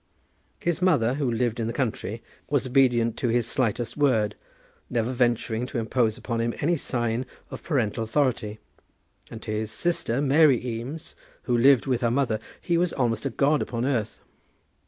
[0.59, 4.33] His mother, who lived in the country, was obedient to his slightest word,
[4.89, 8.57] never venturing to impose upon him any sign of parental authority;
[9.29, 13.29] and to his sister, Mary Eames, who lived with her mother, he was almost a
[13.29, 14.17] god upon earth.